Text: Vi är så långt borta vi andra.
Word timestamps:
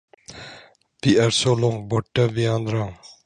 Vi 1.03 1.17
är 1.17 1.29
så 1.29 1.55
långt 1.55 1.89
borta 1.89 2.27
vi 2.27 2.47
andra. 2.47 2.93